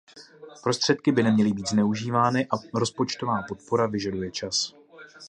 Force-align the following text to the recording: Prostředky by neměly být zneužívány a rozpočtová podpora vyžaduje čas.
Prostředky 0.63 1.11
by 1.11 1.23
neměly 1.23 1.53
být 1.53 1.67
zneužívány 1.69 2.45
a 2.45 2.55
rozpočtová 2.79 3.43
podpora 3.47 3.87
vyžaduje 3.87 4.31
čas. 4.31 4.73